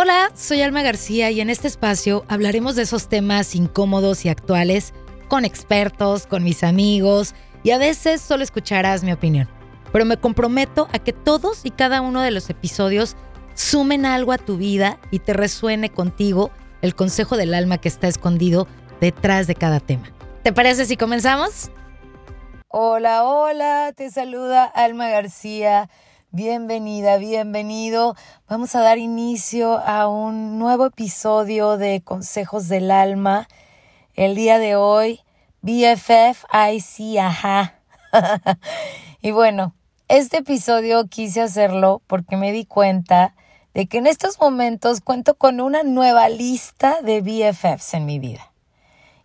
[0.00, 4.94] Hola, soy Alma García y en este espacio hablaremos de esos temas incómodos y actuales
[5.26, 7.34] con expertos, con mis amigos
[7.64, 9.48] y a veces solo escucharás mi opinión.
[9.92, 13.16] Pero me comprometo a que todos y cada uno de los episodios
[13.54, 18.06] sumen algo a tu vida y te resuene contigo el consejo del alma que está
[18.06, 18.68] escondido
[19.00, 20.12] detrás de cada tema.
[20.44, 21.72] ¿Te parece si comenzamos?
[22.68, 25.90] Hola, hola, te saluda Alma García.
[26.30, 28.14] Bienvenida, bienvenido.
[28.50, 33.48] Vamos a dar inicio a un nuevo episodio de Consejos del Alma.
[34.14, 35.20] El día de hoy,
[35.62, 37.80] BFF, I ajá.
[39.22, 39.74] y bueno,
[40.08, 43.34] este episodio quise hacerlo porque me di cuenta
[43.72, 48.52] de que en estos momentos cuento con una nueva lista de BFFs en mi vida.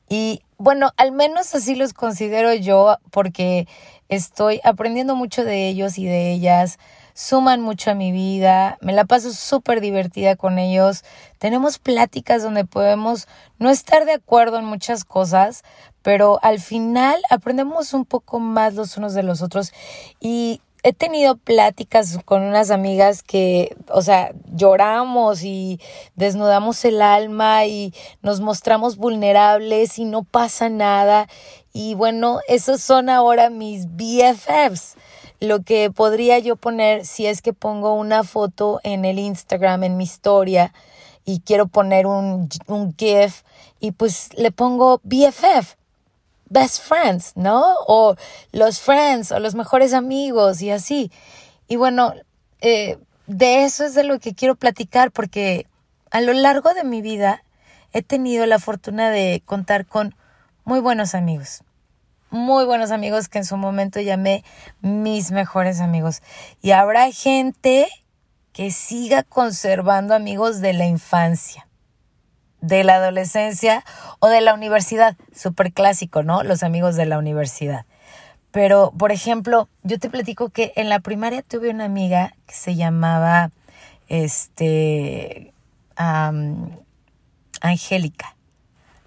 [0.07, 3.67] Y bueno, al menos así los considero yo porque
[4.07, 6.79] estoy aprendiendo mucho de ellos y de ellas,
[7.13, 11.03] suman mucho a mi vida, me la paso súper divertida con ellos,
[11.37, 13.27] tenemos pláticas donde podemos
[13.59, 15.65] no estar de acuerdo en muchas cosas,
[16.01, 19.73] pero al final aprendemos un poco más los unos de los otros
[20.21, 25.79] y he tenido pláticas con unas amigas que, o sea, lloramos y
[26.15, 31.29] desnudamos el alma y nos mostramos vulnerables y no pasa nada.
[31.71, 34.95] Y bueno, esos son ahora mis BFFs.
[35.39, 39.97] Lo que podría yo poner si es que pongo una foto en el Instagram, en
[39.97, 40.73] mi historia,
[41.25, 43.43] y quiero poner un, un GIF,
[43.79, 45.75] y pues le pongo BFF
[46.53, 47.63] best friends, ¿no?
[47.87, 48.15] O
[48.51, 51.11] los friends o los mejores amigos y así.
[51.67, 52.13] Y bueno,
[52.61, 55.65] eh, de eso es de lo que quiero platicar porque
[56.11, 57.43] a lo largo de mi vida
[57.91, 60.15] he tenido la fortuna de contar con
[60.63, 61.63] muy buenos amigos.
[62.29, 64.43] Muy buenos amigos que en su momento llamé
[64.81, 66.21] mis mejores amigos.
[66.61, 67.87] Y habrá gente
[68.53, 71.67] que siga conservando amigos de la infancia
[72.63, 73.83] de la adolescencia
[74.19, 75.17] o de la universidad.
[75.35, 76.43] Súper clásico, ¿no?
[76.43, 77.85] Los amigos de la universidad.
[78.51, 82.75] Pero, por ejemplo, yo te platico que en la primaria tuve una amiga que se
[82.75, 83.51] llamaba,
[84.07, 85.53] este,
[87.61, 88.35] Angélica.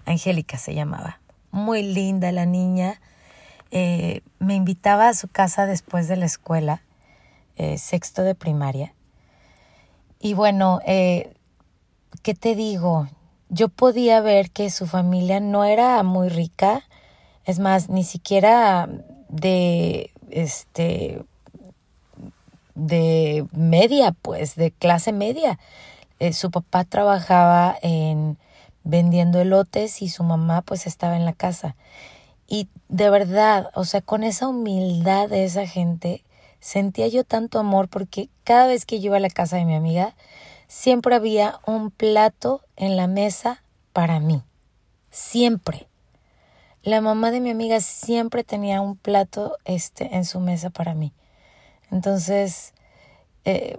[0.05, 1.19] Angélica se llamaba.
[1.49, 3.01] Muy linda la niña.
[3.71, 6.83] Eh, me invitaba a su casa después de la escuela,
[7.55, 8.93] eh, sexto de primaria.
[10.19, 11.33] Y bueno, eh,
[12.21, 13.07] ¿qué te digo?
[13.49, 16.83] Yo podía ver que su familia no era muy rica,
[17.45, 18.89] es más, ni siquiera
[19.29, 21.21] de este
[22.75, 25.57] de media, pues, de clase media.
[26.19, 28.37] Eh, su papá trabajaba en
[28.83, 31.75] vendiendo elotes y su mamá pues estaba en la casa.
[32.47, 36.23] Y de verdad, o sea, con esa humildad de esa gente,
[36.59, 39.75] sentía yo tanto amor porque cada vez que yo iba a la casa de mi
[39.75, 40.15] amiga,
[40.67, 43.63] siempre había un plato en la mesa
[43.93, 44.43] para mí.
[45.09, 45.87] Siempre.
[46.83, 51.13] La mamá de mi amiga siempre tenía un plato este, en su mesa para mí.
[51.91, 52.73] Entonces,
[53.45, 53.77] eh,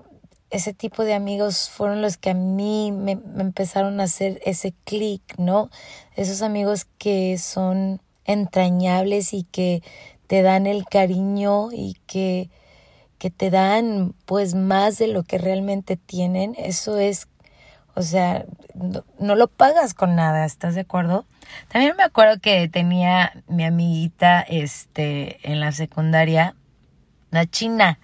[0.51, 4.75] ese tipo de amigos fueron los que a mí me, me empezaron a hacer ese
[4.85, 5.71] clic, ¿no?
[6.17, 9.83] Esos amigos que son entrañables y que
[10.27, 12.51] te dan el cariño y que
[13.19, 17.29] que te dan pues más de lo que realmente tienen, eso es,
[17.95, 18.47] o sea,
[19.19, 21.27] no, lo pagas con nada, ¿estás de acuerdo?
[21.69, 26.55] También me acuerdo que tenía mi amiguita este en la secundaria,
[27.31, 27.99] la china,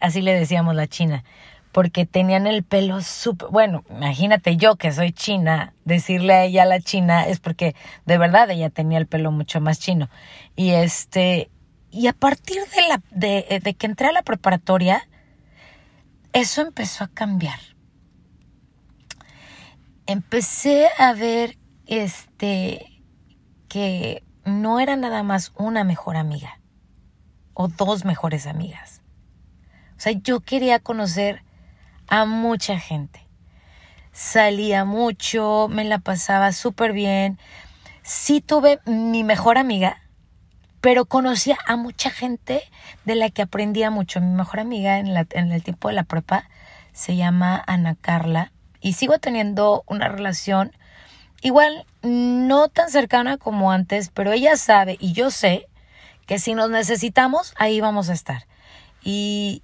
[0.00, 1.24] así le decíamos la china,
[1.72, 6.80] porque tenían el pelo súper, bueno, imagínate yo que soy china, decirle a ella la
[6.80, 7.76] china es porque
[8.06, 10.08] de verdad ella tenía el pelo mucho más chino.
[10.56, 11.50] Y este,
[11.90, 15.08] y a partir de, la, de, de que entré a la preparatoria,
[16.32, 17.58] eso empezó a cambiar.
[20.06, 23.02] Empecé a ver este
[23.68, 26.60] que no era nada más una mejor amiga
[27.54, 29.02] o dos mejores amigas.
[29.96, 31.42] O sea, yo quería conocer
[32.06, 33.26] a mucha gente.
[34.12, 37.38] Salía mucho, me la pasaba súper bien.
[38.02, 40.00] Sí tuve mi mejor amiga,
[40.80, 42.62] pero conocía a mucha gente
[43.04, 44.20] de la que aprendía mucho.
[44.20, 45.08] Mi mejor amiga en,
[45.52, 46.48] el tiempo de la prepa
[46.92, 50.72] se llama Ana Carla y sigo teniendo una relación
[51.40, 55.68] igual no tan cercana como antes, pero ella sabe y yo sé
[56.26, 58.46] que si nos necesitamos, ahí vamos a estar.
[59.02, 59.62] Y,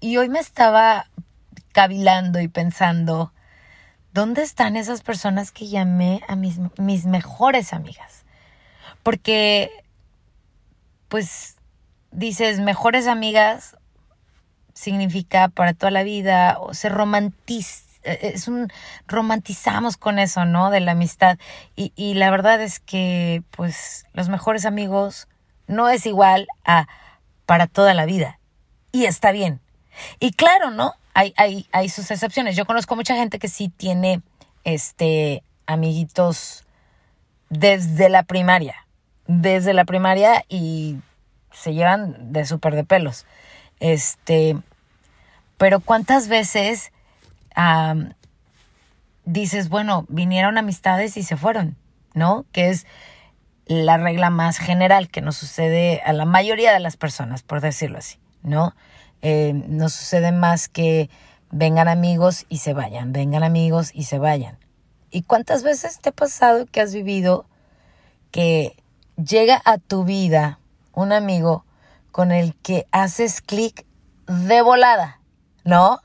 [0.00, 1.08] y hoy me estaba
[1.72, 3.32] cavilando y pensando,
[4.12, 8.25] ¿dónde están esas personas que llamé a mis, mis mejores amigas?
[9.06, 9.70] Porque,
[11.06, 11.54] pues,
[12.10, 13.76] dices, mejores amigas,
[14.74, 18.66] significa para toda la vida, o se romantiza, eh, es un
[19.06, 20.70] romantizamos con eso, ¿no?
[20.70, 21.38] De la amistad.
[21.76, 25.28] Y, y la verdad es que, pues, los mejores amigos
[25.68, 26.88] no es igual a
[27.46, 28.40] para toda la vida.
[28.90, 29.60] Y está bien.
[30.18, 30.94] Y claro, ¿no?
[31.14, 32.56] Hay, hay, hay sus excepciones.
[32.56, 34.20] Yo conozco mucha gente que sí tiene
[34.64, 36.64] este amiguitos
[37.50, 38.85] desde la primaria.
[39.28, 40.98] Desde la primaria y
[41.52, 43.26] se llevan de súper de pelos.
[43.80, 44.56] Este,
[45.58, 46.92] pero ¿cuántas veces
[49.24, 51.76] dices, bueno, vinieron amistades y se fueron,
[52.14, 52.44] ¿no?
[52.52, 52.86] Que es
[53.66, 57.98] la regla más general que nos sucede a la mayoría de las personas, por decirlo
[57.98, 58.74] así, ¿no?
[59.22, 61.10] Eh, nos sucede más que
[61.50, 64.58] vengan amigos y se vayan, vengan amigos y se vayan.
[65.10, 67.46] ¿Y cuántas veces te ha pasado que has vivido
[68.30, 68.76] que
[69.16, 70.60] llega a tu vida
[70.92, 71.64] un amigo
[72.12, 73.86] con el que haces clic
[74.26, 75.20] de volada,
[75.64, 76.00] ¿no?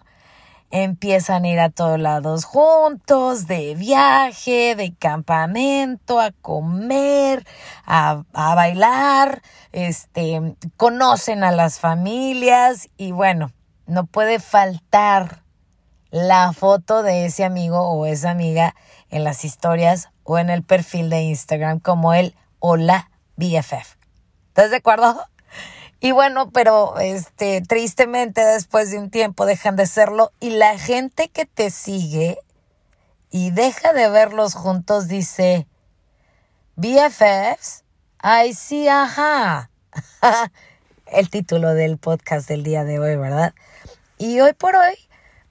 [0.69, 7.45] Empiezan a ir a todos lados juntos, de viaje, de campamento, a comer,
[7.85, 9.41] a, bailar,
[9.73, 13.51] este, conocen a las familias y bueno,
[13.85, 15.43] no puede faltar
[16.09, 18.75] la foto de ese amigo o esa amiga
[19.09, 23.97] en las historias o en el perfil de Instagram como el hola BFF.
[24.49, 25.19] ¿Estás de acuerdo?
[25.99, 31.29] Y bueno, pero este tristemente después de un tiempo dejan de serlo y la gente
[31.29, 32.37] que te sigue
[33.31, 35.67] y deja de verlos juntos dice
[36.75, 37.83] BFFs,
[38.19, 39.71] ay sí, ajá.
[41.07, 43.55] El título del podcast del día de hoy, ¿verdad?
[44.19, 44.93] Y hoy por hoy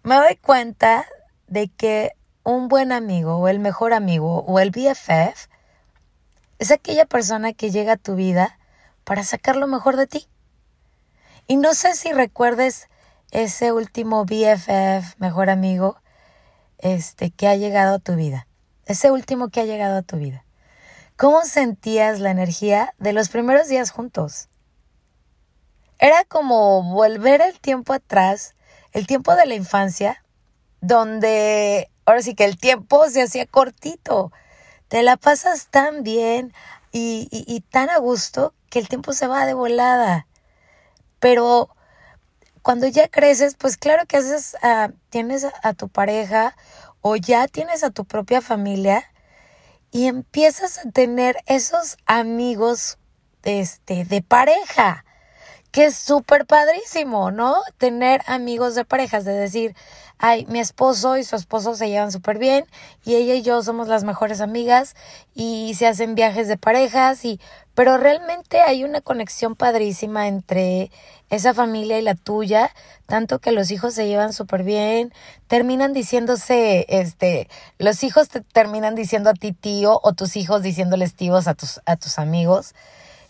[0.05, 1.07] me doy cuenta
[1.49, 2.12] de que
[2.45, 5.50] un buen amigo o el mejor amigo o el BFF
[6.61, 8.59] es aquella persona que llega a tu vida
[9.05, 10.29] para sacar lo mejor de ti.
[11.47, 12.89] Y no sé si recuerdes
[13.31, 15.97] ese último BFF, mejor amigo,
[16.77, 18.47] este, que ha llegado a tu vida.
[18.85, 20.45] Ese último que ha llegado a tu vida.
[21.17, 24.51] ¿Cómo sentías la energía de los primeros días juntos?
[25.99, 28.55] Era como volver el tiempo atrás,
[28.93, 30.23] el tiempo de la infancia,
[30.83, 34.31] donde ahora sí que el tiempo se hacía cortito.
[34.90, 36.52] Te la pasas tan bien
[36.90, 40.26] y, tan a gusto que el tiempo se va de volada.
[41.20, 41.70] Pero
[42.62, 44.56] cuando ya creces, pues claro que haces,
[45.08, 46.56] tienes a, tu pareja
[47.02, 49.04] o ya tienes a tu propia familia
[49.92, 52.98] y empiezas a tener esos amigos
[53.44, 55.04] este, de pareja,
[55.70, 57.56] que es súper padrísimo, ¿no?
[57.78, 59.75] Tener amigos de parejas, de decir,
[60.19, 62.67] ay, mi esposo y su esposo se llevan súper bien
[63.05, 64.94] y ella y yo somos las mejores amigas
[65.34, 67.40] y se hacen viajes de parejas y
[67.75, 70.90] pero realmente hay una conexión padrísima entre
[71.31, 72.75] esa familia y la tuya,
[73.06, 75.14] tanto que los hijos se llevan súper bien,
[75.46, 81.14] terminan diciéndose, este, los hijos te terminan diciendo a ti tío o tus hijos diciéndoles
[81.14, 82.75] tíos a tus, a tus amigos.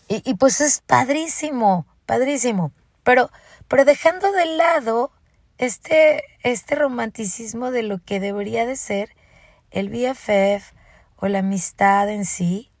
[0.09, 2.71] Y, y pues es padrísimo, padrísimo.
[3.03, 3.31] Pero,
[3.67, 5.11] pero dejando de lado
[5.57, 9.15] este, este romanticismo de lo que debería de ser
[9.69, 10.73] el BFF
[11.17, 12.71] o la amistad en sí,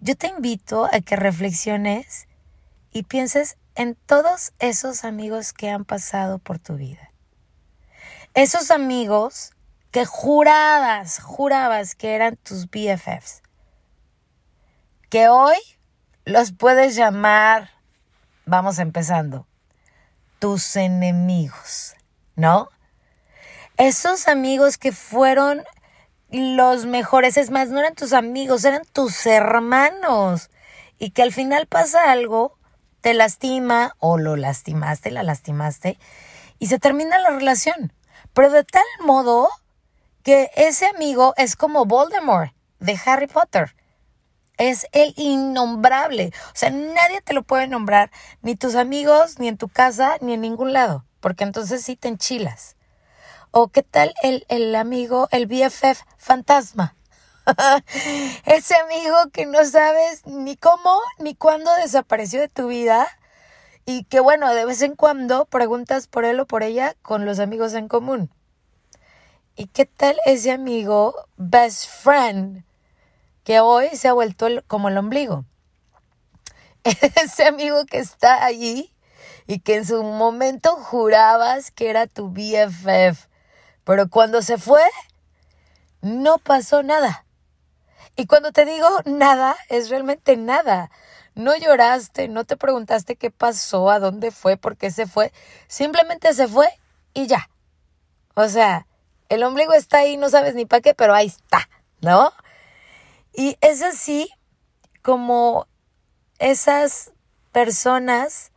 [0.00, 2.26] yo te invito a que reflexiones
[2.92, 7.12] y pienses en todos esos amigos que han pasado por tu vida.
[8.34, 9.52] Esos amigos
[9.90, 13.42] que jurabas, jurabas que eran tus BFFs.
[15.08, 15.56] Que hoy
[16.30, 17.70] los puedes llamar,
[18.46, 19.46] vamos empezando,
[20.38, 21.94] tus enemigos,
[22.36, 22.68] ¿no?
[23.76, 25.64] Esos amigos que fueron
[26.30, 30.50] los mejores, es más, no eran tus amigos, eran tus hermanos.
[30.98, 32.56] Y que al final pasa algo,
[33.00, 35.98] te lastima o lo lastimaste, la lastimaste,
[36.58, 37.92] y se termina la relación.
[38.34, 39.48] Pero de tal modo
[40.22, 43.74] que ese amigo es como Voldemort de Harry Potter.
[44.60, 46.34] Es el innombrable.
[46.48, 48.10] O sea, nadie te lo puede nombrar,
[48.42, 52.08] ni tus amigos, ni en tu casa, ni en ningún lado, porque entonces sí te
[52.08, 52.76] enchilas.
[53.52, 56.94] O qué tal el, el amigo, el BFF fantasma.
[58.44, 63.08] Ese amigo que no sabes ni cómo ni cuándo desapareció de tu vida
[63.86, 67.38] y que bueno, de vez en cuando preguntas por él o por ella con los
[67.38, 68.30] amigos en común.
[69.56, 72.62] ¿Y qué tal ese amigo best friend
[73.44, 75.44] que hoy se ha vuelto como el ombligo?
[76.84, 78.94] Ese amigo que está allí
[79.46, 83.30] y que en su momento jurabas que era tu BFF
[83.90, 84.84] pero cuando se fue,
[86.00, 87.24] no pasó nada.
[88.14, 90.92] Y cuando te digo nada, es realmente nada.
[91.34, 95.32] no lloraste, no te preguntaste qué pasó, a dónde fue, por qué se fue.
[95.66, 96.68] Simplemente se fue
[97.14, 97.50] y ya.
[98.34, 98.86] O sea,
[99.28, 101.68] el ombligo está ahí, no sabes ni para qué, pero ahí está,
[102.00, 102.32] ¿no?
[103.32, 104.30] Y es así
[105.02, 105.66] como
[106.38, 107.12] esas
[107.52, 108.52] personas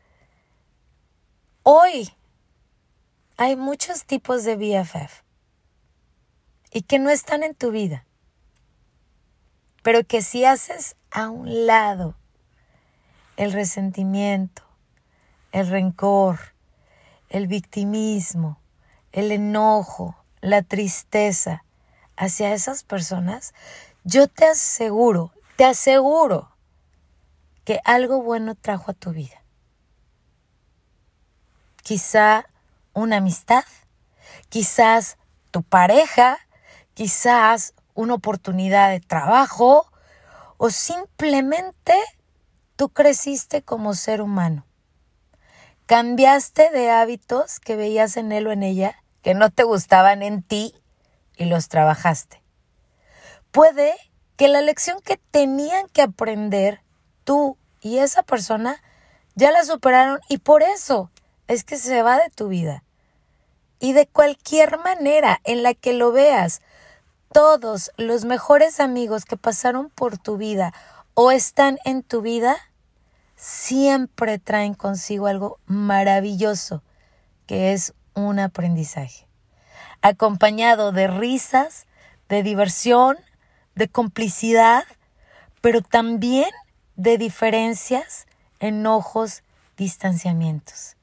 [1.63, 2.13] hoy
[3.37, 5.23] hay muchos tipos de BFF
[6.71, 8.05] y que no están en tu vida,
[9.81, 12.15] pero que si haces a un lado
[13.37, 14.63] el resentimiento,
[15.51, 16.39] el rencor,
[17.29, 18.59] el victimismo,
[19.11, 21.63] el enojo, la tristeza
[22.15, 23.53] hacia esas personas,
[24.03, 26.51] yo te aseguro, te aseguro
[27.63, 29.41] que algo bueno trajo a tu vida.
[31.81, 32.45] Quizá
[32.93, 33.63] una amistad,
[34.49, 35.17] quizás
[35.51, 36.37] tu pareja,
[36.93, 39.89] quizás una oportunidad de trabajo
[40.57, 41.95] o simplemente
[42.75, 44.65] tú creciste como ser humano.
[45.85, 50.43] Cambiaste de hábitos que veías en él o en ella que no te gustaban en
[50.43, 50.73] ti
[51.37, 52.42] y los trabajaste.
[53.53, 53.93] Puede
[54.35, 56.81] que la lección que tenían que aprender
[57.23, 58.81] tú y esa persona
[59.35, 61.11] ya la superaron y por eso
[61.47, 62.83] es que se va de tu vida.
[63.79, 66.61] Y de cualquier manera en la que lo veas,
[67.31, 70.73] todos los mejores amigos que pasaron por tu vida
[71.13, 72.57] o están en tu vida,
[73.35, 76.81] siempre traen consigo algo maravilloso,
[77.45, 79.27] que es un aprendizaje,
[80.01, 81.85] acompañado de risas,
[82.29, 83.17] de diversión,
[83.75, 84.83] de complicidad,
[85.61, 86.49] pero también
[86.95, 88.27] de diferencias,
[88.59, 89.43] enojos,
[89.77, 90.95] distanciamientos.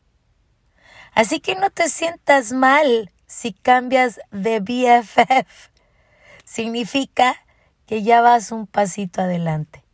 [1.12, 5.71] Así que no te sientas mal si cambias de BFF.
[6.45, 7.37] Significa
[7.87, 9.85] que ya vas un pasito adelante.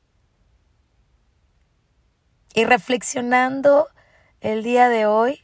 [2.54, 3.88] Y reflexionando
[4.40, 5.42] el día de hoy,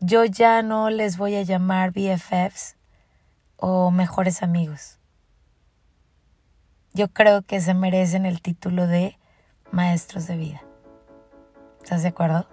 [0.00, 2.76] yo ya no les voy a llamar BFFs
[3.56, 4.98] o mejores amigos
[6.94, 9.18] yo creo que se merecen el título de
[9.72, 10.62] maestros de vida.
[11.82, 12.46] ¿Estás de acuerdo?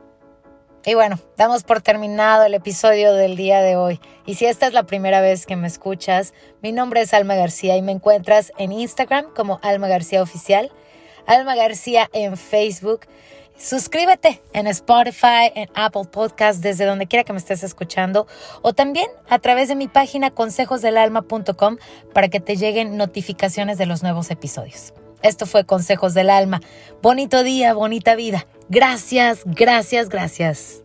[0.84, 4.00] Y bueno, damos por terminado el episodio del día de hoy.
[4.26, 6.34] Y si esta es la primera vez que me escuchas,
[6.64, 10.72] mi nombre es Alma García y me encuentras en Instagram como Alma García Oficial,
[11.28, 13.02] Alma García en Facebook
[13.62, 18.25] Suscríbete en Spotify, en Apple Podcast, desde donde quiera que me estés escuchando,
[18.63, 21.77] o también a través de mi página consejosdelalma.com
[22.12, 24.94] para que te lleguen notificaciones de los nuevos episodios.
[25.22, 26.60] Esto fue Consejos del Alma.
[27.03, 28.48] Bonito día, bonita vida.
[28.70, 30.82] Gracias, gracias, gracias.